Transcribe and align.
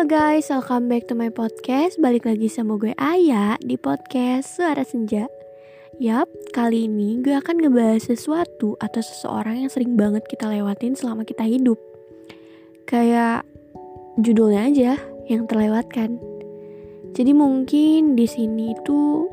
Halo 0.00 0.16
guys, 0.16 0.48
welcome 0.48 0.88
back 0.88 1.12
to 1.12 1.12
my 1.12 1.28
podcast. 1.28 2.00
Balik 2.00 2.24
lagi 2.24 2.48
sama 2.48 2.80
gue 2.80 2.96
Aya 2.96 3.60
di 3.60 3.76
podcast 3.76 4.56
Suara 4.56 4.80
Senja. 4.80 5.28
Yap, 6.00 6.24
kali 6.56 6.88
ini 6.88 7.20
gue 7.20 7.36
akan 7.36 7.60
ngebahas 7.60 8.08
sesuatu 8.08 8.80
atau 8.80 9.04
seseorang 9.04 9.60
yang 9.60 9.68
sering 9.68 10.00
banget 10.00 10.24
kita 10.24 10.48
lewatin 10.48 10.96
selama 10.96 11.28
kita 11.28 11.44
hidup. 11.44 11.76
Kayak 12.88 13.44
judulnya 14.16 14.72
aja 14.72 14.92
yang 15.28 15.44
terlewatkan. 15.44 16.16
Jadi 17.12 17.36
mungkin 17.36 18.16
di 18.16 18.24
sini 18.24 18.72
itu 18.72 19.28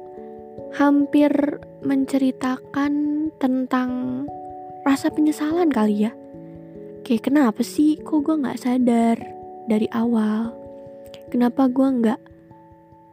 hampir 0.76 1.32
menceritakan 1.88 2.92
tentang 3.40 3.90
rasa 4.84 5.16
penyesalan 5.16 5.72
kali 5.72 6.12
ya. 6.12 6.12
Kayak 7.08 7.32
kenapa 7.32 7.64
sih 7.64 7.96
kok 8.04 8.20
gue 8.20 8.36
gak 8.36 8.60
sadar 8.60 9.16
dari 9.72 9.88
awal 9.96 10.57
kenapa 11.30 11.68
gue 11.68 11.88
nggak 11.88 12.20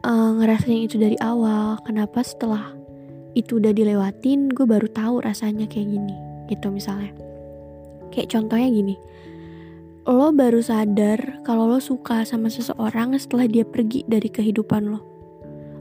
uh, 0.05 0.31
ngerasain 0.39 0.87
itu 0.87 0.95
dari 0.99 1.17
awal? 1.19 1.79
Kenapa 1.83 2.21
setelah 2.21 2.75
itu 3.35 3.59
udah 3.59 3.75
dilewatin 3.75 4.47
gue 4.51 4.63
baru 4.63 4.87
tahu 4.91 5.19
rasanya 5.21 5.67
kayak 5.67 5.91
gini 5.91 6.15
gitu 6.47 6.71
misalnya. 6.71 7.11
Kayak 8.09 8.31
contohnya 8.31 8.69
gini 8.71 8.95
lo 10.05 10.29
baru 10.29 10.61
sadar 10.61 11.41
kalau 11.41 11.65
lo 11.65 11.81
suka 11.81 12.21
sama 12.29 12.45
seseorang 12.45 13.17
setelah 13.17 13.49
dia 13.49 13.65
pergi 13.65 14.05
dari 14.05 14.29
kehidupan 14.29 14.93
lo. 14.93 15.01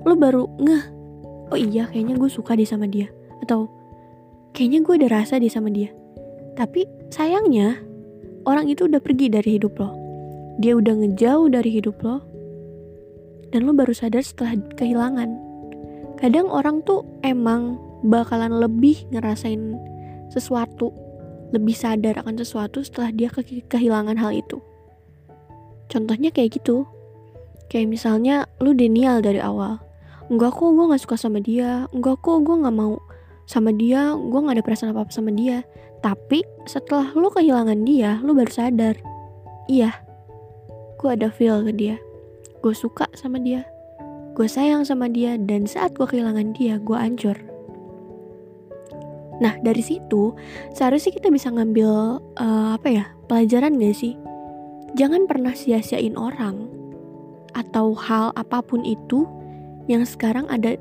Lo 0.08 0.16
baru 0.16 0.48
ngeh 0.48 0.84
oh 1.52 1.58
iya 1.60 1.84
kayaknya 1.92 2.16
gue 2.16 2.32
suka 2.32 2.56
deh 2.56 2.64
sama 2.64 2.88
dia 2.88 3.12
atau 3.44 3.68
kayaknya 4.56 4.80
gue 4.80 4.94
ada 5.04 5.08
rasa 5.12 5.36
deh 5.36 5.52
sama 5.52 5.68
dia. 5.68 5.92
Tapi 6.56 6.88
sayangnya 7.12 7.76
orang 8.48 8.72
itu 8.72 8.88
udah 8.88 8.98
pergi 9.04 9.28
dari 9.28 9.60
hidup 9.60 9.76
lo. 9.76 9.92
Dia 10.56 10.72
udah 10.72 11.04
ngejauh 11.04 11.52
dari 11.52 11.70
hidup 11.76 12.00
lo 12.00 12.24
dan 13.54 13.70
lo 13.70 13.70
baru 13.70 13.94
sadar 13.94 14.26
setelah 14.26 14.58
kehilangan. 14.74 15.30
Kadang 16.18 16.50
orang 16.50 16.82
tuh 16.82 17.06
emang 17.22 17.78
bakalan 18.02 18.58
lebih 18.58 19.06
ngerasain 19.14 19.78
sesuatu 20.34 20.90
lebih 21.54 21.78
sadar 21.78 22.18
akan 22.18 22.34
sesuatu 22.34 22.82
setelah 22.82 23.14
dia 23.14 23.30
ke 23.30 23.62
kehilangan 23.70 24.18
hal 24.18 24.34
itu. 24.34 24.58
Contohnya 25.86 26.34
kayak 26.34 26.58
gitu. 26.58 26.82
Kayak 27.70 27.94
misalnya 27.94 28.50
lu 28.58 28.74
denial 28.74 29.22
dari 29.22 29.38
awal. 29.38 29.78
Enggak 30.26 30.58
kok 30.58 30.74
gue 30.74 30.90
gak 30.90 31.02
suka 31.06 31.14
sama 31.14 31.38
dia. 31.38 31.86
Enggak 31.94 32.18
kok 32.26 32.42
gue 32.42 32.56
gak 32.58 32.74
mau 32.74 32.98
sama 33.46 33.70
dia. 33.70 34.18
Gue 34.18 34.42
gak 34.42 34.58
ada 34.58 34.64
perasaan 34.66 34.90
apa-apa 34.90 35.14
sama 35.14 35.30
dia. 35.30 35.62
Tapi 36.02 36.42
setelah 36.66 37.14
lu 37.14 37.30
kehilangan 37.30 37.84
dia 37.84 38.20
lu 38.24 38.32
baru 38.32 38.52
sadar 38.52 38.96
iya 39.68 39.92
gue 40.96 41.08
ada 41.08 41.28
feel 41.28 41.60
ke 41.64 41.72
dia 41.76 41.96
gue 42.64 42.72
suka 42.72 43.04
sama 43.12 43.36
dia. 43.36 43.68
Gue 44.32 44.48
sayang 44.48 44.88
sama 44.88 45.12
dia 45.12 45.36
dan 45.36 45.68
saat 45.68 45.92
gue 45.92 46.08
kehilangan 46.08 46.56
dia 46.56 46.80
gue 46.80 46.96
hancur. 46.96 47.36
Nah 49.44 49.60
dari 49.60 49.84
situ 49.84 50.32
seharusnya 50.72 51.12
kita 51.12 51.28
bisa 51.28 51.52
ngambil 51.52 52.24
uh, 52.40 52.72
apa 52.72 52.88
ya 52.88 53.04
pelajaran 53.28 53.76
gak 53.76 53.92
sih? 53.92 54.16
Jangan 54.96 55.28
pernah 55.28 55.52
sia-siain 55.52 56.16
orang 56.16 56.72
atau 57.52 57.92
hal 57.92 58.32
apa 58.32 58.64
pun 58.64 58.80
itu 58.80 59.28
yang 59.84 60.08
sekarang 60.08 60.48
ada 60.48 60.80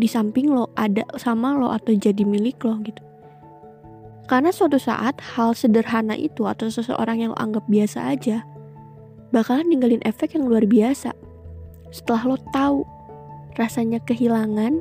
di 0.00 0.08
samping 0.08 0.48
lo 0.48 0.72
ada 0.72 1.04
sama 1.20 1.52
lo 1.52 1.68
atau 1.68 1.92
jadi 1.92 2.24
milik 2.24 2.64
lo 2.64 2.80
gitu. 2.80 3.04
Karena 4.32 4.48
suatu 4.48 4.80
saat 4.80 5.20
hal 5.20 5.52
sederhana 5.52 6.16
itu 6.16 6.48
atau 6.48 6.72
seseorang 6.72 7.20
yang 7.20 7.36
lo 7.36 7.38
anggap 7.38 7.68
biasa 7.68 8.16
aja 8.16 8.48
bakalan 9.32 9.66
ninggalin 9.72 10.04
efek 10.04 10.36
yang 10.36 10.46
luar 10.46 10.68
biasa. 10.68 11.16
Setelah 11.88 12.36
lo 12.36 12.36
tahu 12.52 12.84
rasanya 13.56 14.00
kehilangan, 14.04 14.80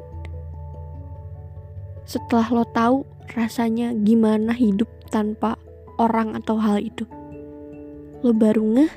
setelah 2.03 2.47
lo 2.51 2.63
tahu 2.75 3.07
rasanya 3.31 3.95
gimana 4.03 4.51
hidup 4.51 4.87
tanpa 5.07 5.55
orang 5.95 6.35
atau 6.35 6.59
hal 6.59 6.83
itu. 6.83 7.07
Lo 8.21 8.35
baru 8.35 8.63
ngeh 8.75 8.91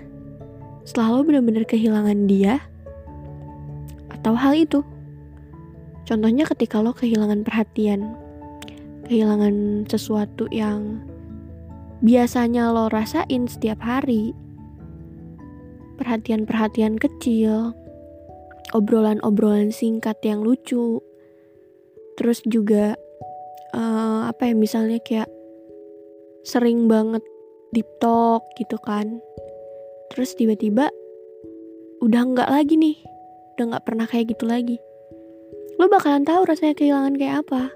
setelah 0.85 1.17
lo 1.17 1.21
benar-benar 1.25 1.65
kehilangan 1.65 2.27
dia 2.27 2.61
atau 4.11 4.35
hal 4.37 4.59
itu. 4.59 4.83
Contohnya 6.05 6.45
ketika 6.45 6.85
lo 6.85 6.93
kehilangan 6.93 7.47
perhatian, 7.47 8.13
kehilangan 9.09 9.89
sesuatu 9.89 10.45
yang 10.53 11.01
biasanya 12.05 12.69
lo 12.69 12.93
rasain 12.93 13.49
setiap 13.49 13.81
hari, 13.81 14.37
perhatian-perhatian 15.97 16.99
kecil, 16.99 17.73
obrolan-obrolan 18.75 19.71
singkat 19.71 20.19
yang 20.27 20.43
lucu, 20.43 20.99
terus 22.19 22.43
juga 22.47 22.99
uh, 23.75 24.31
apa 24.31 24.51
ya 24.51 24.55
misalnya 24.55 24.99
kayak 25.03 25.31
sering 26.45 26.87
banget 26.91 27.23
deep 27.73 27.89
talk 27.99 28.45
gitu 28.59 28.79
kan, 28.83 29.19
terus 30.13 30.35
tiba-tiba 30.39 30.91
udah 32.03 32.23
nggak 32.23 32.51
lagi 32.51 32.75
nih, 32.77 32.97
udah 33.57 33.65
nggak 33.75 33.85
pernah 33.87 34.07
kayak 34.07 34.35
gitu 34.37 34.45
lagi, 34.45 34.77
lo 35.81 35.89
bakalan 35.89 36.23
tahu 36.23 36.45
rasanya 36.47 36.75
kehilangan 36.77 37.15
kayak 37.19 37.47
apa. 37.47 37.73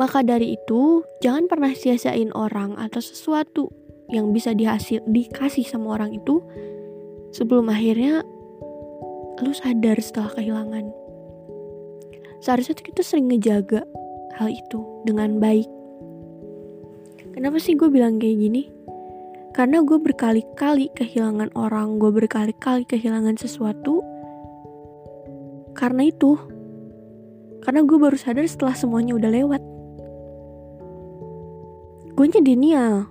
Maka 0.00 0.24
dari 0.24 0.56
itu, 0.56 1.04
jangan 1.20 1.44
pernah 1.44 1.76
sia-siain 1.76 2.32
orang 2.32 2.72
atau 2.80 3.04
sesuatu 3.04 3.68
yang 4.08 4.32
bisa 4.32 4.56
dihasil 4.56 5.04
dikasih 5.04 5.62
sama 5.68 6.00
orang 6.00 6.16
itu 6.16 6.40
sebelum 7.30 7.70
akhirnya 7.70 8.22
lu 9.40 9.52
sadar 9.56 9.96
setelah 10.02 10.30
kehilangan. 10.36 10.84
Seharusnya 12.40 12.76
tuh 12.76 12.86
kita 12.92 13.02
sering 13.04 13.28
ngejaga 13.32 13.84
hal 14.36 14.48
itu 14.48 14.80
dengan 15.04 15.40
baik. 15.40 15.68
Kenapa 17.36 17.60
sih 17.62 17.76
gue 17.78 17.88
bilang 17.88 18.18
kayak 18.18 18.36
gini? 18.36 18.62
Karena 19.50 19.82
gue 19.82 19.98
berkali-kali 19.98 20.94
kehilangan 20.94 21.52
orang, 21.58 21.98
gue 21.98 22.10
berkali-kali 22.10 22.86
kehilangan 22.86 23.34
sesuatu. 23.34 24.02
Karena 25.74 26.06
itu, 26.06 26.38
karena 27.62 27.82
gue 27.84 27.98
baru 27.98 28.16
sadar 28.16 28.46
setelah 28.46 28.74
semuanya 28.74 29.18
udah 29.18 29.30
lewat. 29.30 29.62
Gue 32.14 32.26
denial, 32.28 33.08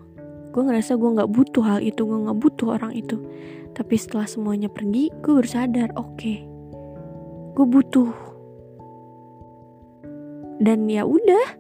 gue 0.54 0.62
ngerasa 0.62 0.94
gue 0.98 1.10
nggak 1.18 1.32
butuh 1.34 1.64
hal 1.66 1.80
itu, 1.82 2.02
gue 2.06 2.20
nggak 2.30 2.40
butuh 2.40 2.68
orang 2.78 2.94
itu. 2.94 3.18
Tapi 3.78 3.96
setelah 3.96 4.28
semuanya 4.28 4.68
pergi, 4.68 5.14
gue 5.24 5.32
baru 5.40 5.50
sadar, 5.50 5.90
oke, 5.96 6.16
okay, 6.18 6.44
gue 7.56 7.66
butuh. 7.66 8.12
Dan 10.60 10.92
ya 10.92 11.08
udah, 11.08 11.56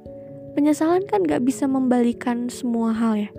penyesalan 0.59 1.07
kan 1.07 1.23
gak 1.23 1.47
bisa 1.47 1.63
membalikan 1.65 2.51
semua 2.51 2.91
hal 2.91 3.15
ya. 3.15 3.29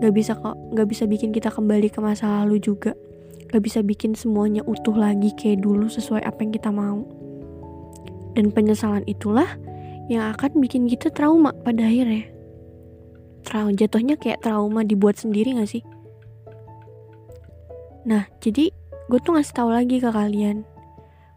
Gak 0.00 0.14
bisa 0.16 0.32
kok, 0.32 0.56
gak 0.72 0.88
bisa 0.88 1.04
bikin 1.04 1.30
kita 1.30 1.52
kembali 1.52 1.92
ke 1.92 2.00
masa 2.00 2.42
lalu 2.42 2.58
juga. 2.58 2.96
Gak 3.52 3.62
bisa 3.62 3.84
bikin 3.84 4.16
semuanya 4.16 4.64
utuh 4.64 4.96
lagi 4.96 5.30
kayak 5.36 5.62
dulu 5.62 5.86
sesuai 5.86 6.24
apa 6.24 6.40
yang 6.40 6.52
kita 6.56 6.72
mau. 6.72 7.04
Dan 8.34 8.50
penyesalan 8.50 9.06
itulah 9.06 9.46
yang 10.10 10.34
akan 10.34 10.58
bikin 10.58 10.90
kita 10.90 11.12
trauma 11.12 11.54
pada 11.62 11.86
akhirnya. 11.86 12.26
Trauma 13.44 13.76
jatuhnya 13.76 14.16
kayak 14.16 14.40
trauma 14.40 14.82
dibuat 14.82 15.20
sendiri 15.20 15.54
gak 15.54 15.68
sih? 15.68 15.84
Nah, 18.04 18.28
jadi 18.44 18.68
gue 19.08 19.20
tuh 19.20 19.32
ngasih 19.36 19.56
tahu 19.56 19.72
lagi 19.72 19.96
ke 19.96 20.12
kalian. 20.12 20.68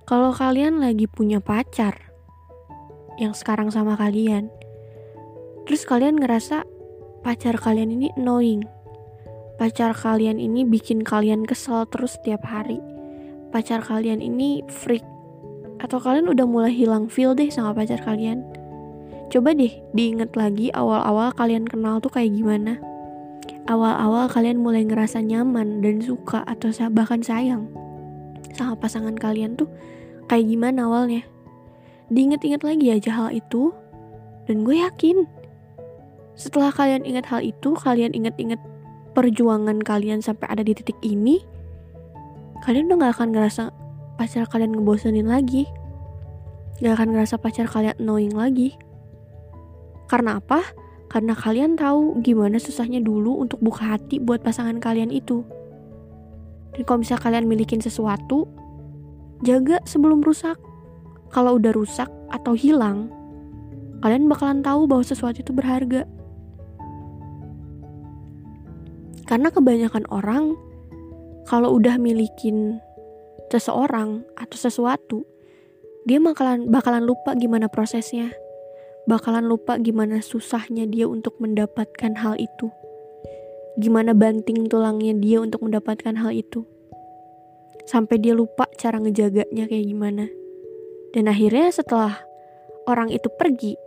Kalau 0.04 0.36
kalian 0.36 0.84
lagi 0.84 1.08
punya 1.08 1.40
pacar 1.40 1.96
yang 3.20 3.32
sekarang 3.32 3.72
sama 3.72 3.96
kalian, 3.96 4.52
terus 5.64 5.84
kalian 5.88 6.20
ngerasa 6.20 6.64
pacar 7.24 7.56
kalian 7.60 7.92
ini 7.96 8.08
annoying. 8.20 8.64
Pacar 9.56 9.96
kalian 9.96 10.38
ini 10.38 10.68
bikin 10.68 11.02
kalian 11.02 11.48
kesel 11.48 11.88
terus 11.90 12.20
setiap 12.20 12.46
hari. 12.46 12.78
Pacar 13.50 13.82
kalian 13.82 14.20
ini 14.20 14.62
freak. 14.68 15.04
Atau 15.82 16.04
kalian 16.04 16.30
udah 16.30 16.46
mulai 16.46 16.76
hilang 16.76 17.08
feel 17.08 17.34
deh 17.34 17.50
sama 17.50 17.74
pacar 17.74 18.04
kalian. 18.04 18.44
Coba 19.28 19.56
deh 19.56 19.72
diinget 19.92 20.36
lagi 20.36 20.72
awal-awal 20.72 21.36
kalian 21.36 21.68
kenal 21.68 22.00
tuh 22.00 22.12
kayak 22.12 22.32
gimana 22.32 22.80
awal-awal 23.68 24.32
kalian 24.32 24.64
mulai 24.64 24.88
ngerasa 24.88 25.20
nyaman 25.22 25.84
dan 25.84 26.00
suka 26.00 26.44
atau 26.48 26.72
bahkan 26.92 27.20
sayang 27.22 27.68
sama 28.56 28.74
pasangan 28.80 29.14
kalian 29.14 29.54
tuh 29.60 29.70
kayak 30.32 30.48
gimana 30.48 30.88
awalnya. 30.88 31.24
Diinget-inget 32.08 32.64
lagi 32.64 32.88
aja 32.90 33.12
hal 33.14 33.30
itu 33.36 33.76
dan 34.48 34.64
gue 34.64 34.80
yakin 34.80 35.28
setelah 36.38 36.70
kalian 36.70 37.02
ingat 37.02 37.26
hal 37.34 37.42
itu, 37.42 37.74
kalian 37.74 38.14
inget-inget 38.14 38.62
perjuangan 39.18 39.82
kalian 39.82 40.22
sampai 40.22 40.46
ada 40.54 40.62
di 40.62 40.78
titik 40.78 40.94
ini, 41.02 41.42
kalian 42.62 42.94
udah 42.94 43.10
gak 43.10 43.14
akan 43.18 43.30
ngerasa 43.34 43.64
pacar 44.22 44.46
kalian 44.46 44.78
ngebosenin 44.78 45.26
lagi. 45.26 45.66
Gak 46.78 46.94
akan 46.94 47.18
ngerasa 47.18 47.42
pacar 47.42 47.66
kalian 47.66 47.98
annoying 47.98 48.38
lagi. 48.38 48.78
Karena 50.06 50.38
apa? 50.38 50.62
Karena 51.08 51.32
kalian 51.32 51.80
tahu 51.80 52.20
gimana 52.20 52.60
susahnya 52.60 53.00
dulu 53.00 53.40
untuk 53.40 53.64
buka 53.64 53.96
hati 53.96 54.20
buat 54.20 54.44
pasangan 54.44 54.84
kalian 54.84 55.08
itu. 55.12 55.48
Dan 56.76 56.84
kalau 56.84 57.00
misalnya 57.00 57.24
kalian 57.24 57.46
milikin 57.48 57.80
sesuatu, 57.80 58.46
jaga 59.42 59.80
sebelum 59.88 60.20
rusak. 60.20 60.60
Kalau 61.32 61.60
udah 61.60 61.72
rusak 61.76 62.08
atau 62.32 62.56
hilang, 62.56 63.12
kalian 64.04 64.32
bakalan 64.32 64.64
tahu 64.64 64.88
bahwa 64.88 65.04
sesuatu 65.04 65.44
itu 65.44 65.52
berharga. 65.52 66.08
Karena 69.28 69.52
kebanyakan 69.52 70.08
orang 70.08 70.56
kalau 71.48 71.76
udah 71.76 72.00
milikin 72.00 72.80
seseorang 73.52 74.24
atau 74.40 74.58
sesuatu, 74.60 75.28
dia 76.08 76.20
bakalan 76.24 76.72
bakalan 76.72 77.04
lupa 77.04 77.36
gimana 77.36 77.68
prosesnya. 77.68 78.32
Bakalan 79.08 79.48
lupa 79.48 79.80
gimana 79.80 80.20
susahnya 80.20 80.84
dia 80.84 81.08
untuk 81.08 81.40
mendapatkan 81.40 82.12
hal 82.20 82.36
itu. 82.36 82.68
Gimana 83.80 84.12
banting 84.12 84.68
tulangnya 84.68 85.16
dia 85.16 85.40
untuk 85.40 85.64
mendapatkan 85.64 86.12
hal 86.20 86.36
itu. 86.36 86.68
Sampai 87.88 88.20
dia 88.20 88.36
lupa 88.36 88.68
cara 88.76 89.00
ngejaganya 89.00 89.64
kayak 89.72 89.86
gimana. 89.88 90.28
Dan 91.16 91.32
akhirnya 91.32 91.72
setelah 91.72 92.20
orang 92.84 93.08
itu 93.08 93.32
pergi 93.32 93.80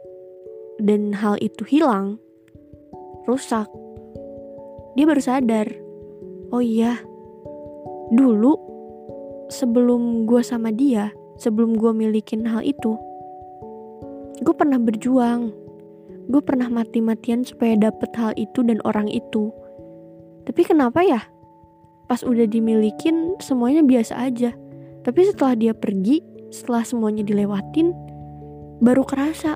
dan 0.81 1.13
hal 1.13 1.37
itu 1.45 1.69
hilang, 1.69 2.17
rusak, 3.29 3.69
dia 4.97 5.05
baru 5.05 5.21
sadar, 5.21 5.69
oh 6.49 6.65
iya, 6.65 6.97
dulu 8.09 8.57
sebelum 9.53 10.25
gue 10.25 10.41
sama 10.41 10.73
dia, 10.73 11.13
sebelum 11.37 11.77
gue 11.77 11.93
milikin 11.93 12.49
hal 12.49 12.65
itu, 12.65 12.97
gue 14.41 14.55
pernah 14.57 14.81
berjuang. 14.81 15.53
Gue 16.31 16.43
pernah 16.43 16.71
mati-matian 16.71 17.43
supaya 17.43 17.75
dapet 17.77 18.11
hal 18.17 18.33
itu 18.39 18.63
dan 18.63 18.79
orang 18.87 19.11
itu. 19.11 19.53
Tapi 20.47 20.63
kenapa 20.65 21.05
ya? 21.05 21.21
Pas 22.07 22.23
udah 22.23 22.47
dimilikin, 22.47 23.39
semuanya 23.39 23.85
biasa 23.85 24.19
aja. 24.19 24.55
Tapi 25.03 25.21
setelah 25.27 25.55
dia 25.55 25.73
pergi, 25.75 26.23
setelah 26.51 26.83
semuanya 26.83 27.23
dilewatin, 27.23 27.95
baru 28.83 29.05
kerasa 29.05 29.55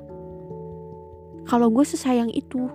kalau 1.45 1.69
gue 1.69 1.85
sesayang 1.85 2.29
itu. 2.33 2.69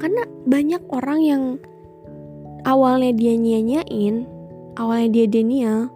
Karena 0.00 0.24
banyak 0.48 0.82
orang 0.88 1.20
yang 1.20 1.42
awalnya 2.64 3.12
dia 3.12 3.36
nyanyain, 3.36 4.24
awalnya 4.80 5.08
dia 5.12 5.26
denial, 5.28 5.92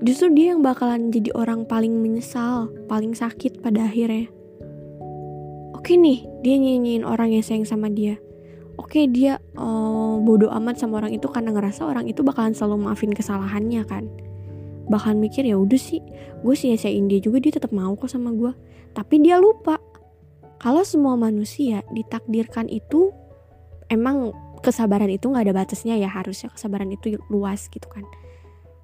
justru 0.00 0.32
dia 0.32 0.56
yang 0.56 0.64
bakalan 0.64 1.12
jadi 1.12 1.32
orang 1.36 1.68
paling 1.68 1.92
menyesal, 2.00 2.72
paling 2.88 3.12
sakit 3.12 3.60
pada 3.60 3.84
akhirnya. 3.84 4.32
Oke 5.76 5.96
nih, 5.96 6.24
dia 6.44 6.56
nyanyiin 6.60 7.04
orang 7.04 7.32
yang 7.32 7.44
sayang 7.44 7.64
sama 7.64 7.88
dia. 7.88 8.20
Oke 8.80 9.04
dia 9.08 9.36
uh, 9.60 10.16
bodoh 10.20 10.48
amat 10.56 10.80
sama 10.80 11.04
orang 11.04 11.12
itu 11.12 11.28
karena 11.28 11.52
ngerasa 11.52 11.84
orang 11.84 12.08
itu 12.08 12.24
bakalan 12.24 12.56
selalu 12.56 12.88
maafin 12.88 13.12
kesalahannya 13.12 13.84
kan. 13.84 14.08
Bahkan 14.88 15.20
mikir 15.20 15.44
ya 15.44 15.60
udah 15.60 15.80
sih, 15.80 16.00
gue 16.40 16.54
sia-siain 16.56 17.08
dia 17.08 17.20
juga 17.20 17.40
dia 17.40 17.52
tetap 17.52 17.70
mau 17.70 17.92
kok 17.96 18.08
sama 18.08 18.32
gue. 18.32 18.52
Tapi 18.96 19.20
dia 19.20 19.36
lupa 19.36 19.76
kalau 20.60 20.84
semua 20.84 21.16
manusia 21.16 21.84
ditakdirkan 21.92 22.68
itu 22.68 23.12
emang 23.88 24.32
kesabaran 24.60 25.08
itu 25.08 25.28
nggak 25.32 25.48
ada 25.48 25.54
batasnya 25.56 25.96
ya 25.96 26.08
harusnya 26.12 26.52
kesabaran 26.52 26.92
itu 26.92 27.16
luas 27.32 27.66
gitu 27.72 27.88
kan 27.88 28.04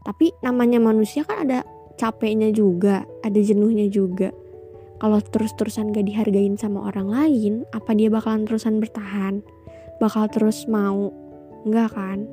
tapi 0.07 0.31
namanya 0.39 0.79
manusia 0.79 1.27
kan 1.27 1.43
ada 1.51 1.67
capeknya 1.99 2.55
juga 2.55 3.03
ada 3.27 3.41
jenuhnya 3.43 3.91
juga. 3.91 4.31
Kalau 4.97 5.21
terus-terusan 5.21 5.93
gak 5.93 6.09
dihargain 6.09 6.57
sama 6.57 6.89
orang 6.89 7.11
lain 7.13 7.53
apa 7.75 7.93
dia 7.93 8.09
bakalan 8.09 8.49
terusan 8.49 8.81
bertahan? 8.81 9.45
Bakal 10.01 10.31
terus 10.33 10.65
mau? 10.71 11.13
Enggak 11.69 11.93
kan? 11.99 12.25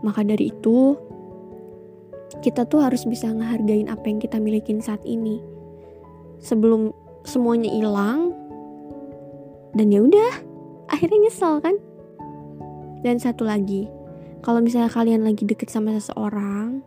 Maka 0.00 0.22
dari 0.24 0.54
itu 0.54 0.96
kita 2.40 2.64
tuh 2.70 2.86
harus 2.86 3.02
bisa 3.04 3.28
ngehargain 3.28 3.90
apa 3.90 4.08
yang 4.08 4.22
kita 4.22 4.38
milikin 4.40 4.78
saat 4.78 5.02
ini. 5.04 5.42
Sebelum 6.38 6.94
semuanya 7.26 7.68
hilang 7.68 8.32
dan 9.74 9.90
ya 9.90 10.00
udah 10.00 10.32
akhirnya 10.88 11.28
nyesel 11.28 11.60
kan? 11.60 11.76
Dan 13.04 13.20
satu 13.20 13.44
lagi 13.44 13.90
kalau 14.40 14.62
misalnya 14.62 14.88
kalian 14.88 15.26
lagi 15.26 15.44
deket 15.44 15.68
sama 15.68 15.92
seseorang 15.98 16.80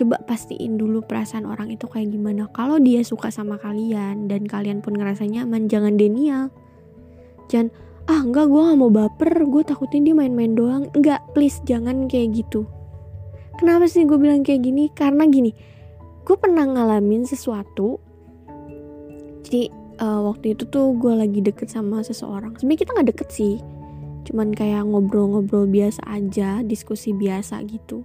coba 0.00 0.16
pastiin 0.24 0.80
dulu 0.80 1.04
perasaan 1.04 1.44
orang 1.44 1.68
itu 1.76 1.84
kayak 1.84 2.08
gimana. 2.08 2.48
Kalau 2.56 2.80
dia 2.80 3.04
suka 3.04 3.28
sama 3.28 3.60
kalian 3.60 4.32
dan 4.32 4.48
kalian 4.48 4.80
pun 4.80 4.96
ngerasa 4.96 5.28
nyaman 5.28 5.68
jangan 5.68 6.00
denial. 6.00 6.48
Jangan 7.52 7.68
ah 8.08 8.24
enggak 8.24 8.48
gue 8.48 8.60
gak 8.64 8.78
mau 8.80 8.88
baper 8.88 9.44
gue 9.44 9.62
takutin 9.68 10.08
dia 10.08 10.16
main-main 10.16 10.56
doang. 10.56 10.88
Enggak 10.96 11.20
please 11.36 11.60
jangan 11.68 12.08
kayak 12.08 12.32
gitu. 12.32 12.64
Kenapa 13.60 13.84
sih 13.84 14.08
gue 14.08 14.16
bilang 14.16 14.40
kayak 14.40 14.64
gini? 14.64 14.88
Karena 14.88 15.28
gini 15.28 15.52
gue 16.24 16.36
pernah 16.40 16.64
ngalamin 16.64 17.28
sesuatu. 17.28 18.00
Jadi 19.44 19.68
uh, 20.00 20.32
waktu 20.32 20.56
itu 20.56 20.64
tuh 20.64 20.96
gue 20.96 21.12
lagi 21.12 21.44
deket 21.44 21.68
sama 21.68 22.00
seseorang. 22.00 22.56
Sebenarnya 22.56 22.80
kita 22.88 22.90
nggak 22.96 23.08
deket 23.12 23.28
sih 23.28 23.56
cuman 24.20 24.52
kayak 24.52 24.84
ngobrol-ngobrol 24.84 25.64
biasa 25.64 26.04
aja 26.08 26.64
diskusi 26.64 27.12
biasa 27.12 27.60
gitu. 27.68 28.00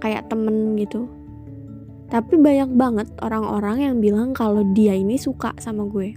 Kayak 0.00 0.32
temen 0.32 0.72
gitu 0.80 1.17
tapi 2.08 2.40
banyak 2.40 2.72
banget 2.72 3.08
orang-orang 3.20 3.84
yang 3.84 3.96
bilang 4.00 4.32
kalau 4.32 4.64
dia 4.72 4.96
ini 4.96 5.20
suka 5.20 5.52
sama 5.60 5.84
gue. 5.84 6.16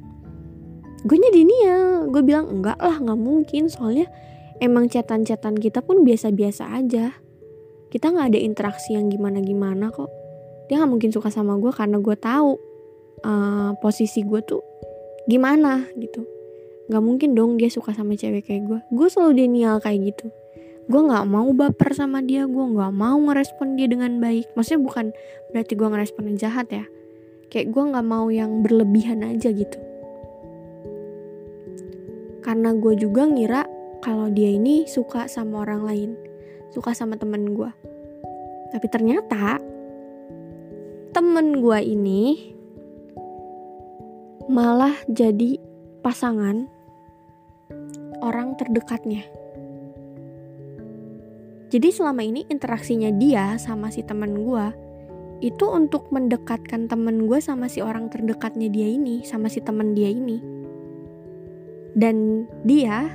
Gue 1.04 1.18
nya 1.20 1.30
ya 1.34 1.80
gue 2.08 2.22
bilang 2.24 2.48
enggak 2.48 2.80
lah 2.80 2.96
nggak 2.96 3.20
mungkin. 3.20 3.68
Soalnya 3.68 4.08
emang 4.64 4.88
cetan-cetan 4.88 5.60
kita 5.60 5.84
pun 5.84 6.08
biasa-biasa 6.08 6.72
aja. 6.72 7.12
Kita 7.92 8.08
nggak 8.08 8.28
ada 8.32 8.40
interaksi 8.40 8.96
yang 8.96 9.12
gimana-gimana 9.12 9.92
kok. 9.92 10.08
Dia 10.72 10.80
nggak 10.80 10.92
mungkin 10.96 11.12
suka 11.12 11.28
sama 11.28 11.60
gue 11.60 11.76
karena 11.76 12.00
gue 12.00 12.16
tahu 12.16 12.56
uh, 13.28 13.76
posisi 13.84 14.24
gue 14.24 14.40
tuh 14.48 14.64
gimana 15.28 15.92
gitu. 16.00 16.24
Nggak 16.88 17.04
mungkin 17.04 17.30
dong 17.36 17.60
dia 17.60 17.68
suka 17.68 17.92
sama 17.92 18.16
cewek 18.16 18.48
kayak 18.48 18.64
gue. 18.64 18.80
Gue 18.96 19.08
selalu 19.12 19.44
denial 19.44 19.84
kayak 19.84 20.16
gitu 20.16 20.32
gue 20.92 21.02
nggak 21.08 21.26
mau 21.32 21.48
baper 21.56 21.96
sama 21.96 22.20
dia 22.20 22.44
gue 22.44 22.66
nggak 22.76 22.92
mau 22.92 23.16
ngerespon 23.16 23.80
dia 23.80 23.88
dengan 23.88 24.20
baik. 24.20 24.52
Maksudnya 24.60 24.82
bukan 24.84 25.06
berarti 25.56 25.74
gue 25.80 25.88
ngerespon 25.88 26.24
yang 26.28 26.38
jahat 26.38 26.68
ya. 26.68 26.86
Kayak 27.48 27.72
gue 27.72 27.84
nggak 27.96 28.08
mau 28.08 28.28
yang 28.28 28.60
berlebihan 28.60 29.24
aja 29.24 29.48
gitu. 29.56 29.80
Karena 32.44 32.76
gue 32.76 32.94
juga 33.00 33.24
ngira 33.24 33.64
kalau 34.04 34.28
dia 34.34 34.52
ini 34.52 34.90
suka 34.90 35.30
sama 35.32 35.64
orang 35.64 35.82
lain 35.86 36.12
suka 36.72 36.96
sama 36.96 37.20
temen 37.20 37.54
gue 37.54 37.70
tapi 38.72 38.88
ternyata 38.88 39.60
temen 41.12 41.60
gue 41.60 41.80
ini 41.84 42.56
malah 44.48 44.96
jadi 45.12 45.60
pasangan 46.02 46.66
orang 48.24 48.56
terdekatnya. 48.56 49.28
Jadi 51.72 51.88
selama 51.88 52.20
ini 52.20 52.44
interaksinya 52.52 53.16
dia 53.16 53.56
sama 53.56 53.88
si 53.96 54.04
temen 54.04 54.44
gue 54.44 54.92
itu 55.40 55.66
untuk 55.72 56.12
mendekatkan 56.12 56.92
temen 56.92 57.26
gue 57.32 57.40
sama 57.40 57.72
si 57.72 57.80
orang 57.80 58.12
terdekatnya 58.12 58.68
dia 58.68 58.92
ini, 58.92 59.24
sama 59.24 59.48
si 59.48 59.64
temen 59.64 59.96
dia 59.96 60.12
ini. 60.12 60.38
Dan 61.96 62.46
dia 62.68 63.08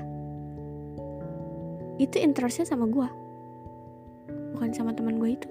itu 2.00 2.16
interestnya 2.16 2.64
sama 2.64 2.88
gue, 2.88 3.08
bukan 4.56 4.72
sama 4.72 4.96
temen 4.96 5.20
gue 5.20 5.36
itu. 5.36 5.48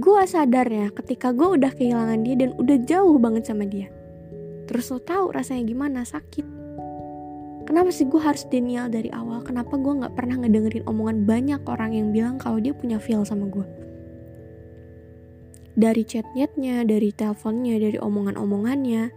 Gue 0.00 0.24
sadar 0.24 0.64
ya 0.64 0.88
ketika 0.96 1.36
gue 1.36 1.60
udah 1.60 1.76
kehilangan 1.76 2.24
dia 2.24 2.40
dan 2.40 2.56
udah 2.56 2.80
jauh 2.88 3.20
banget 3.20 3.52
sama 3.52 3.68
dia. 3.68 3.92
Terus 4.64 4.88
lo 4.88 4.98
tahu 5.04 5.28
rasanya 5.28 5.62
gimana? 5.68 6.08
Sakit 6.08 6.59
kenapa 7.70 7.94
sih 7.94 8.10
gue 8.10 8.18
harus 8.18 8.42
denial 8.50 8.90
dari 8.90 9.14
awal? 9.14 9.46
Kenapa 9.46 9.78
gue 9.78 10.02
nggak 10.02 10.18
pernah 10.18 10.42
ngedengerin 10.42 10.82
omongan 10.90 11.22
banyak 11.22 11.62
orang 11.70 11.94
yang 11.94 12.10
bilang 12.10 12.34
kalau 12.42 12.58
dia 12.58 12.74
punya 12.74 12.98
feel 12.98 13.22
sama 13.22 13.46
gue 13.46 13.62
dari 15.78 16.02
chatnya 16.04 16.84
dari 16.84 17.14
teleponnya 17.14 17.78
dari 17.78 17.96
omongan-omongannya. 17.96 19.08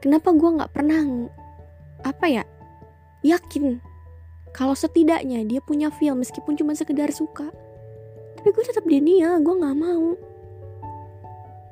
Kenapa 0.00 0.32
gue 0.32 0.50
nggak 0.56 0.72
pernah 0.72 1.28
apa 2.00 2.26
ya 2.32 2.44
yakin 3.20 3.76
kalau 4.56 4.72
setidaknya 4.72 5.44
dia 5.44 5.60
punya 5.60 5.92
feel 5.92 6.16
meskipun 6.16 6.56
cuma 6.56 6.72
sekedar 6.72 7.12
suka? 7.12 7.52
Tapi 8.40 8.48
gue 8.56 8.64
tetap 8.64 8.88
denial 8.88 9.42
gue 9.44 9.54
nggak 9.60 9.76
mau. 9.76 10.16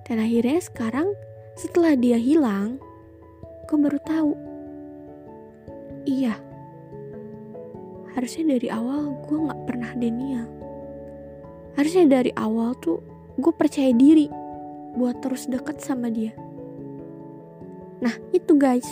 Dan 0.04 0.20
akhirnya 0.20 0.60
sekarang 0.60 1.08
setelah 1.56 1.96
dia 1.96 2.20
hilang 2.20 2.80
gue 3.68 3.76
baru 3.76 4.00
tahu 4.04 4.47
iya. 6.08 6.34
Harusnya 8.16 8.56
dari 8.56 8.68
awal 8.72 9.12
gue 9.28 9.36
nggak 9.36 9.62
pernah 9.68 9.92
denial. 9.94 10.48
Harusnya 11.76 12.08
dari 12.08 12.32
awal 12.34 12.74
tuh 12.80 12.98
gue 13.38 13.52
percaya 13.54 13.92
diri 13.92 14.26
buat 14.96 15.20
terus 15.20 15.46
deket 15.46 15.78
sama 15.84 16.08
dia. 16.08 16.32
Nah 18.00 18.16
itu 18.32 18.56
guys. 18.56 18.88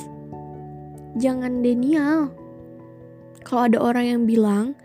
Jangan 1.16 1.64
denial. 1.64 2.28
Kalau 3.40 3.73
ada 3.73 3.78
orang 3.80 4.04
yang 4.04 4.23
bilang 4.28 4.76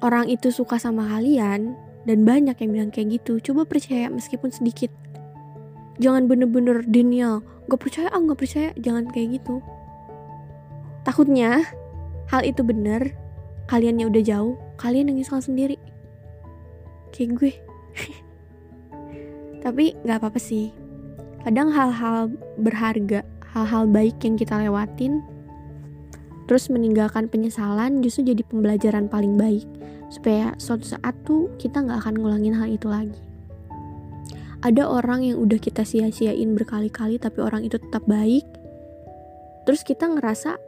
orang 0.00 0.30
itu 0.30 0.54
suka 0.54 0.78
sama 0.78 1.10
kalian 1.10 1.74
dan 2.06 2.24
banyak 2.24 2.54
yang 2.56 2.70
bilang 2.70 2.90
kayak 2.94 3.20
gitu 3.20 3.42
coba 3.52 3.66
percaya 3.66 4.08
meskipun 4.08 4.54
sedikit. 4.54 4.88
Jangan 6.00 6.30
bener-bener 6.30 6.80
denial. 6.86 7.44
Gak 7.68 7.82
percaya 7.82 8.08
ah 8.08 8.22
gak 8.24 8.40
percaya. 8.40 8.70
Jangan 8.80 9.12
kayak 9.12 9.42
gitu 9.42 9.60
takutnya 11.02 11.64
hal 12.30 12.42
itu 12.46 12.62
bener 12.62 13.16
kaliannya 13.70 14.10
udah 14.10 14.22
jauh 14.22 14.54
kalian 14.80 15.12
yang 15.12 15.22
nyesal 15.22 15.38
sendiri. 15.38 15.76
Kayak 17.14 17.30
gue. 17.38 17.52
Tapi 19.64 19.84
nggak 20.02 20.18
apa-apa 20.18 20.40
sih. 20.40 20.72
Kadang 21.46 21.72
hal-hal 21.72 22.32
berharga 22.60 23.22
hal-hal 23.50 23.90
baik 23.90 24.22
yang 24.22 24.38
kita 24.38 24.62
lewatin 24.62 25.24
terus 26.46 26.66
meninggalkan 26.66 27.30
penyesalan 27.30 28.02
justru 28.02 28.34
jadi 28.34 28.42
pembelajaran 28.42 29.06
paling 29.06 29.38
baik. 29.38 29.66
Supaya 30.10 30.58
suatu 30.58 30.82
saat 30.82 31.14
tuh 31.22 31.54
kita 31.62 31.86
nggak 31.86 32.02
akan 32.02 32.14
ngulangin 32.18 32.58
hal 32.58 32.66
itu 32.66 32.90
lagi. 32.90 33.14
Ada 34.60 34.84
orang 34.84 35.24
yang 35.24 35.38
udah 35.38 35.56
kita 35.56 35.86
sia-siain 35.86 36.52
berkali-kali 36.52 37.22
tapi 37.22 37.38
orang 37.38 37.62
itu 37.62 37.78
tetap 37.78 38.02
baik. 38.10 38.42
Terus 39.64 39.86
kita 39.86 40.10
ngerasa 40.10 40.58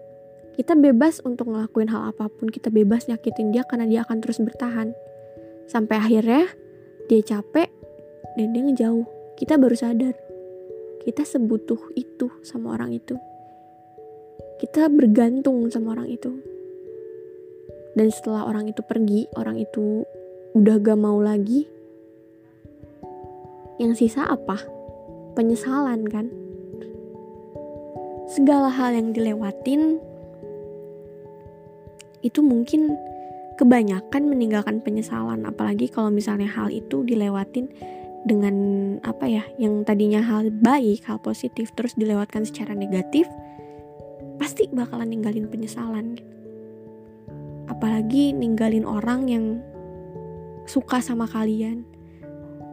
kita 0.57 0.77
bebas 0.77 1.25
untuk 1.25 1.49
ngelakuin 1.49 1.89
hal 1.89 2.13
apa 2.13 2.29
pun 2.29 2.53
kita 2.53 2.69
bebas 2.69 3.09
nyakitin 3.09 3.53
dia 3.53 3.65
karena 3.65 3.89
dia 3.89 4.01
akan 4.05 4.21
terus 4.21 4.41
bertahan. 4.41 4.93
Sampai 5.67 5.97
akhirnya 5.97 6.49
dia 7.09 7.21
capek 7.25 7.73
dan 8.37 8.53
dia 8.53 8.63
ngejauh. 8.69 9.07
Kita 9.37 9.57
baru 9.57 9.75
sadar 9.75 10.15
kita 11.03 11.27
sebutuh 11.27 11.99
itu 11.99 12.31
sama 12.47 12.79
orang 12.79 12.95
itu. 12.95 13.19
Kita 14.63 14.87
bergantung 14.87 15.67
sama 15.67 15.99
orang 15.99 16.15
itu. 16.15 16.31
Dan 17.99 18.09
setelah 18.15 18.47
orang 18.47 18.71
itu 18.71 18.81
pergi 18.87 19.27
orang 19.35 19.59
itu 19.59 20.07
udah 20.55 20.79
gak 20.79 20.99
mau 21.03 21.19
lagi. 21.19 21.67
Yang 23.83 24.07
sisa 24.07 24.31
apa? 24.31 24.63
Penyesalan 25.35 26.07
kan? 26.07 26.31
Segala 28.31 28.71
hal 28.71 28.95
yang 28.95 29.11
dilewatin 29.11 29.99
itu 32.23 32.41
mungkin 32.41 32.95
kebanyakan 33.61 34.27
meninggalkan 34.27 34.81
penyesalan 34.81 35.45
apalagi 35.45 35.87
kalau 35.93 36.09
misalnya 36.09 36.49
hal 36.49 36.73
itu 36.73 37.05
dilewatin 37.05 37.69
dengan 38.23 38.55
apa 39.03 39.27
ya 39.27 39.45
yang 39.59 39.83
tadinya 39.83 40.23
hal 40.23 40.49
baik 40.51 41.05
hal 41.05 41.19
positif 41.19 41.75
terus 41.75 41.93
dilewatkan 41.99 42.47
secara 42.47 42.73
negatif 42.73 43.27
pasti 44.43 44.67
bakalan 44.75 45.07
ninggalin 45.07 45.47
penyesalan. 45.47 46.19
Apalagi 47.71 48.35
ninggalin 48.35 48.83
orang 48.83 49.31
yang 49.31 49.45
suka 50.67 50.99
sama 50.99 51.31
kalian. 51.31 51.87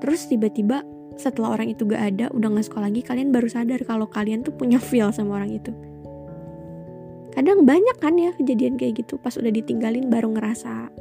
Terus 0.01 0.25
tiba-tiba 0.25 0.81
setelah 1.13 1.53
orang 1.53 1.69
itu 1.69 1.85
gak 1.85 2.15
ada, 2.15 2.25
udah 2.33 2.57
gak 2.57 2.65
suka 2.65 2.81
lagi, 2.81 3.05
kalian 3.05 3.29
baru 3.29 3.45
sadar 3.51 3.85
kalau 3.85 4.09
kalian 4.09 4.41
tuh 4.41 4.55
punya 4.55 4.81
feel 4.81 5.13
sama 5.13 5.37
orang 5.37 5.61
itu. 5.61 5.69
Kadang 7.39 7.63
banyak 7.63 8.03
kan 8.03 8.19
ya 8.19 8.35
kejadian 8.35 8.75
kayak 8.75 8.99
gitu, 8.99 9.15
pas 9.15 9.31
udah 9.39 9.47
ditinggalin 9.47 10.11
baru 10.11 10.35
ngerasa 10.35 10.91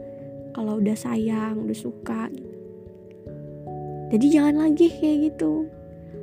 kalau 0.54 0.78
udah 0.78 0.94
sayang, 0.94 1.66
udah 1.66 1.74
suka. 1.74 2.30
Jadi 4.14 4.26
jangan 4.30 4.62
lagi 4.62 4.86
kayak 4.86 5.34
gitu. 5.34 5.66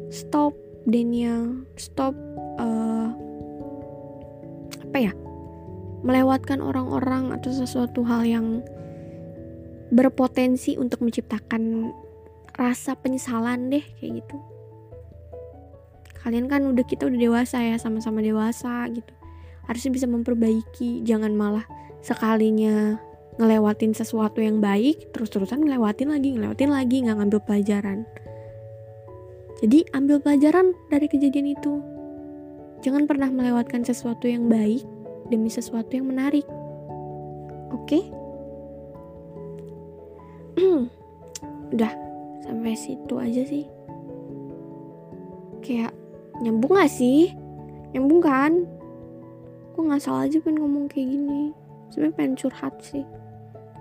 Stop 0.07 0.55
Daniel, 0.88 1.67
stop 1.75 2.15
uh, 2.55 3.12
apa 4.88 5.12
ya 5.12 5.13
melewatkan 6.05 6.63
orang-orang 6.63 7.36
atau 7.36 7.51
sesuatu 7.51 8.07
hal 8.07 8.24
yang 8.24 8.63
berpotensi 9.91 10.79
untuk 10.79 11.03
menciptakan 11.03 11.91
rasa 12.55 12.95
penyesalan 12.95 13.67
deh 13.67 13.84
kayak 14.00 14.24
gitu 14.24 14.38
kalian 16.24 16.48
kan 16.48 16.62
udah 16.72 16.86
kita 16.86 17.10
udah 17.10 17.19
dewasa 17.19 17.60
ya 17.60 17.75
sama-sama 17.75 18.24
dewasa 18.24 18.88
gitu 18.93 19.14
harusnya 19.65 19.91
bisa 19.93 20.07
memperbaiki 20.10 21.05
jangan 21.05 21.34
malah 21.34 21.65
sekalinya 22.01 22.98
ngelewatin 23.41 23.91
sesuatu 23.91 24.39
yang 24.39 24.63
baik 24.63 25.12
terus-terusan 25.12 25.65
ngelewatin 25.65 26.13
lagi 26.13 26.34
ngelewatin 26.34 26.72
lagi 26.72 26.98
nggak 27.03 27.17
ngambil 27.19 27.39
pelajaran 27.43 28.07
jadi 29.60 29.88
ambil 29.95 30.22
pelajaran 30.24 30.75
dari 30.91 31.07
kejadian 31.10 31.55
itu 31.55 31.95
Jangan 32.86 33.10
pernah 33.10 33.34
melewatkan 33.34 33.81
sesuatu 33.81 34.29
yang 34.29 34.45
baik 34.45 34.86
demi 35.34 35.50
sesuatu 35.50 35.89
yang 35.89 36.05
menarik. 36.05 36.45
Oke? 37.74 37.98
Okay? 37.98 38.03
Udah, 41.74 41.93
sampai 42.45 42.77
situ 42.77 43.17
aja 43.17 43.41
sih. 43.41 43.65
Kayak 45.65 45.98
nyambung 46.45 46.77
gak 46.77 46.93
sih? 46.93 47.34
Nyambung 47.98 48.22
kan? 48.22 48.69
Gue 49.75 49.84
nggak 49.84 50.00
salah 50.00 50.24
aja 50.24 50.39
pengen 50.39 50.63
ngomong 50.63 50.88
kayak 50.88 51.12
gini. 51.12 51.51
Sebenernya 51.91 52.15
pengen 52.15 52.34
curhat 52.39 52.74
sih. 52.79 53.03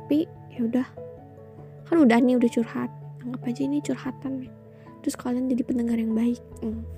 Tapi 0.04 0.26
ya 0.50 0.60
udah. 0.66 0.86
Kan 1.86 2.02
udah 2.02 2.18
nih 2.18 2.34
udah 2.34 2.50
curhat. 2.50 2.90
Anggap 3.22 3.46
aja 3.46 3.62
ini 3.62 3.78
curhatan. 3.78 4.50
Terus 5.06 5.14
kalian 5.14 5.46
jadi 5.46 5.62
pendengar 5.62 5.96
yang 5.96 6.12
baik. 6.12 6.42
Hmm. 6.60 6.82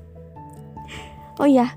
Oh 1.36 1.44
iya, 1.44 1.76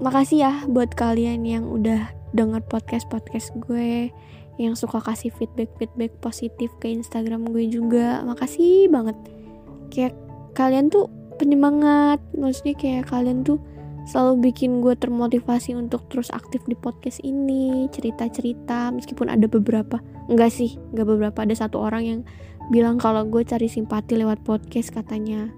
makasih 0.00 0.40
ya 0.40 0.52
buat 0.64 0.96
kalian 0.96 1.44
yang 1.44 1.68
udah 1.68 2.08
denger 2.32 2.64
podcast 2.68 3.08
podcast 3.08 3.52
gue 3.68 4.12
yang 4.56 4.72
suka 4.72 5.00
kasih 5.04 5.32
feedback 5.36 5.68
feedback 5.76 6.12
positif 6.20 6.72
ke 6.80 6.92
Instagram 6.92 7.48
gue 7.48 7.68
juga 7.68 8.24
makasih 8.24 8.88
banget 8.88 9.16
kayak 9.92 10.16
kalian 10.56 10.88
tuh 10.88 11.12
penyemangat 11.36 12.20
maksudnya 12.32 12.76
kayak 12.76 13.04
kalian 13.08 13.44
tuh 13.44 13.60
selalu 14.06 14.50
bikin 14.50 14.78
gue 14.80 14.94
termotivasi 14.94 15.74
untuk 15.74 16.06
terus 16.06 16.30
aktif 16.30 16.62
di 16.70 16.78
podcast 16.78 17.18
ini 17.26 17.90
cerita-cerita 17.90 18.94
meskipun 18.94 19.26
ada 19.26 19.50
beberapa 19.50 19.98
enggak 20.30 20.54
sih 20.54 20.78
enggak 20.94 21.06
beberapa 21.10 21.38
ada 21.42 21.54
satu 21.58 21.82
orang 21.82 22.02
yang 22.06 22.20
bilang 22.70 22.98
kalau 22.98 23.26
gue 23.26 23.42
cari 23.46 23.70
simpati 23.70 24.18
lewat 24.18 24.42
podcast 24.42 24.90
katanya. 24.94 25.50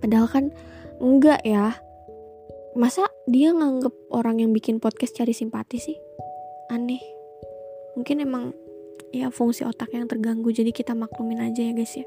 Padahal 0.00 0.28
kan 0.28 0.44
enggak 1.00 1.40
ya. 1.44 1.76
Masa 2.76 3.08
dia 3.24 3.56
nganggep 3.56 4.12
orang 4.12 4.44
yang 4.44 4.52
bikin 4.52 4.76
podcast 4.76 5.16
cari 5.16 5.32
simpati 5.32 5.80
sih? 5.80 5.96
Aneh. 6.68 7.00
Mungkin 7.96 8.20
emang 8.20 8.52
ya 9.16 9.32
fungsi 9.32 9.64
otak 9.64 9.96
yang 9.96 10.04
terganggu 10.04 10.52
jadi 10.52 10.68
kita 10.76 10.92
maklumin 10.92 11.40
aja 11.40 11.64
ya 11.64 11.72
guys 11.72 11.96
ya 11.96 12.04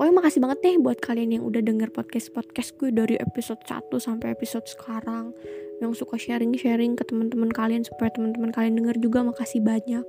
pokoknya 0.00 0.16
makasih 0.16 0.40
banget 0.40 0.58
deh 0.64 0.76
buat 0.80 0.96
kalian 0.96 1.36
yang 1.36 1.44
udah 1.44 1.60
denger 1.60 1.92
podcast-podcast 1.92 2.72
gue 2.80 2.88
dari 2.88 3.20
episode 3.20 3.60
1 3.68 3.92
sampai 4.00 4.32
episode 4.32 4.64
sekarang 4.64 5.36
yang 5.84 5.92
suka 5.92 6.16
sharing-sharing 6.16 6.96
ke 6.96 7.04
teman-teman 7.04 7.52
kalian 7.52 7.84
supaya 7.84 8.08
teman-teman 8.08 8.48
kalian 8.48 8.80
denger 8.80 8.96
juga 8.96 9.28
makasih 9.28 9.60
banyak 9.60 10.00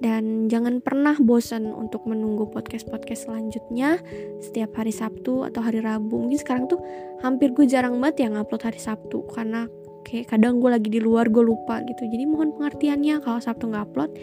dan 0.00 0.48
jangan 0.48 0.80
pernah 0.80 1.12
bosan 1.20 1.68
untuk 1.76 2.08
menunggu 2.08 2.48
podcast-podcast 2.48 3.28
selanjutnya 3.28 4.00
setiap 4.40 4.72
hari 4.80 4.96
Sabtu 4.96 5.44
atau 5.44 5.60
hari 5.60 5.84
Rabu. 5.84 6.16
Mungkin 6.16 6.40
sekarang 6.40 6.64
tuh 6.72 6.80
hampir 7.20 7.52
gue 7.52 7.68
jarang 7.68 8.00
banget 8.00 8.24
yang 8.24 8.40
upload 8.40 8.64
hari 8.64 8.80
Sabtu 8.80 9.28
karena 9.28 9.68
kayak 10.08 10.32
kadang 10.32 10.56
gue 10.56 10.72
lagi 10.72 10.88
di 10.88 11.04
luar 11.04 11.28
gue 11.28 11.44
lupa 11.44 11.84
gitu. 11.84 12.08
Jadi 12.08 12.24
mohon 12.24 12.56
pengertiannya 12.56 13.20
kalau 13.20 13.44
Sabtu 13.44 13.68
nggak 13.68 13.92
upload, 13.92 14.16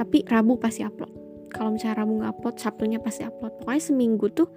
tapi 0.00 0.24
Rabu 0.24 0.56
pasti 0.56 0.80
upload. 0.80 1.21
Kalau 1.52 1.76
misalnya 1.76 2.02
Rabu 2.02 2.18
nggak 2.18 2.32
upload, 2.34 2.56
Sabtunya 2.58 2.98
pasti 2.98 3.22
upload. 3.28 3.60
Pokoknya 3.60 3.82
seminggu 3.84 4.26
tuh 4.32 4.48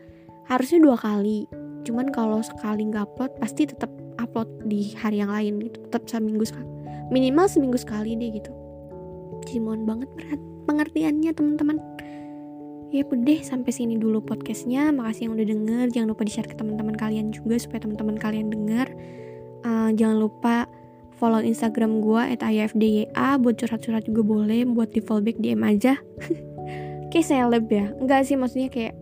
harusnya 0.48 0.80
dua 0.80 0.96
kali. 0.96 1.46
Cuman 1.84 2.10
kalau 2.10 2.40
sekali 2.42 2.88
nggak 2.88 3.04
upload, 3.14 3.32
pasti 3.38 3.68
tetap 3.68 3.92
upload 4.18 4.48
di 4.66 4.96
hari 4.98 5.20
yang 5.20 5.30
lain 5.30 5.60
gitu. 5.60 5.78
Tetap 5.92 6.08
seminggu 6.08 6.48
sekali. 6.48 6.66
Minimal 7.12 7.46
seminggu 7.46 7.78
sekali 7.78 8.18
deh 8.18 8.32
gitu 8.34 8.66
jadi 9.46 9.62
mohon 9.62 9.86
banget 9.86 10.10
berat 10.18 10.42
pengertiannya 10.66 11.32
teman-teman 11.32 11.78
ya 12.90 13.06
udah 13.06 13.40
sampai 13.44 13.72
sini 13.72 14.00
dulu 14.00 14.24
podcastnya 14.26 14.90
makasih 14.90 15.30
yang 15.30 15.34
udah 15.38 15.48
denger 15.48 15.86
jangan 15.94 16.08
lupa 16.16 16.24
di 16.26 16.32
share 16.34 16.50
ke 16.50 16.56
teman-teman 16.58 16.96
kalian 16.98 17.30
juga 17.30 17.60
supaya 17.62 17.84
teman-teman 17.86 18.18
kalian 18.18 18.48
denger 18.50 18.88
uh, 19.68 19.90
jangan 19.94 20.18
lupa 20.18 20.66
follow 21.16 21.40
instagram 21.40 22.04
gue 22.04 22.22
at 22.36 22.44
buat 23.40 23.56
curhat-curhat 23.56 24.04
juga 24.08 24.22
boleh 24.26 24.68
buat 24.68 24.92
di 24.92 25.00
fallback 25.00 25.40
DM 25.40 25.62
aja 25.64 25.96
kayak 27.16 27.32
seleb 27.32 27.66
ya. 27.72 27.96
Enggak 27.96 28.28
sih 28.28 28.36
maksudnya 28.36 28.68
kayak 28.68 28.94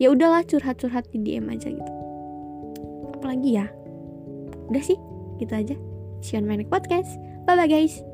ya 0.00 0.08
udahlah 0.08 0.40
curhat-curhat 0.48 1.04
di 1.12 1.20
DM 1.20 1.52
aja 1.52 1.68
gitu. 1.68 1.92
Apalagi 3.20 3.60
ya? 3.60 3.68
Udah 4.72 4.80
sih 4.80 4.96
gitu 5.36 5.52
aja. 5.52 5.76
See 6.24 6.34
you 6.34 6.40
on 6.40 6.48
my 6.48 6.56
next 6.56 6.72
podcast. 6.72 7.20
Bye 7.44 7.60
bye 7.60 7.68
guys 7.68 8.13